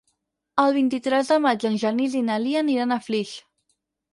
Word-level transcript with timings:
El 0.63 0.71
vint-i-tres 0.77 1.29
de 1.33 1.37
maig 1.43 1.65
en 1.71 1.77
Genís 1.83 2.15
i 2.21 2.25
na 2.31 2.41
Lia 2.47 2.65
aniran 2.67 2.97
a 2.97 3.01
Flix. 3.11 3.39